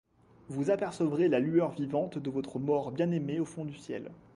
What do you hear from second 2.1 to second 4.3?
de votre mort bien-aimé au fond du ciel.